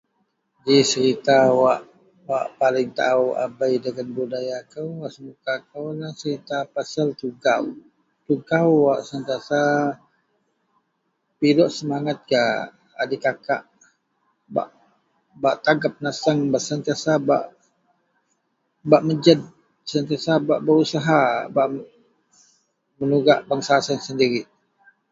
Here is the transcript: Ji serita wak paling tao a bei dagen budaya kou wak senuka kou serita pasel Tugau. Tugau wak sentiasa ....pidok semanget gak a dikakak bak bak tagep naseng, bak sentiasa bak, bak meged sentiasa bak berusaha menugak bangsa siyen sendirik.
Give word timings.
Ji 0.65 0.75
serita 0.91 1.37
wak 1.61 1.79
paling 2.59 2.89
tao 2.99 3.23
a 3.43 3.43
bei 3.57 3.73
dagen 3.83 4.09
budaya 4.17 4.57
kou 4.73 4.89
wak 5.01 5.11
senuka 5.15 5.53
kou 5.69 5.87
serita 6.19 6.57
pasel 6.73 7.09
Tugau. 7.19 7.63
Tugau 8.25 8.69
wak 8.85 8.99
sentiasa 9.09 9.59
....pidok 11.39 11.69
semanget 11.77 12.19
gak 12.31 12.53
a 12.99 13.01
dikakak 13.09 13.61
bak 14.55 14.69
bak 15.41 15.55
tagep 15.65 15.95
naseng, 16.03 16.39
bak 16.51 16.63
sentiasa 16.69 17.11
bak, 17.27 17.43
bak 18.89 19.01
meged 19.07 19.39
sentiasa 19.91 20.33
bak 20.47 20.59
berusaha 20.65 21.21
menugak 22.99 23.39
bangsa 23.49 23.75
siyen 23.85 24.01
sendirik. 24.05 24.47